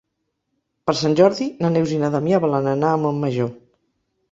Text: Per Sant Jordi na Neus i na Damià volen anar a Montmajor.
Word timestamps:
Per 0.89 0.95
Sant 1.01 1.17
Jordi 1.19 1.47
na 1.65 1.71
Neus 1.75 1.95
i 1.97 2.01
na 2.05 2.11
Damià 2.17 2.41
volen 2.47 2.73
anar 2.75 2.91
a 2.97 3.03
Montmajor. 3.05 3.55